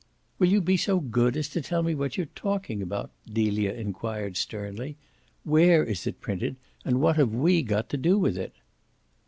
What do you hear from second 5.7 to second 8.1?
is it printed and what have we got to